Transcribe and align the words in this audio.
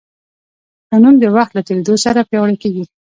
ښه 0.87 0.97
نوم 1.03 1.15
د 1.19 1.25
وخت 1.35 1.51
له 1.55 1.61
تېرېدو 1.67 1.95
سره 2.05 2.27
پیاوړی 2.29 2.57
کېږي. 2.63 2.83